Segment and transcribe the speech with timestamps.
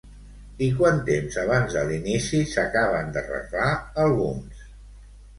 [0.67, 4.65] I quant temps abans de l'inici s'acaben d'arreglar alguns?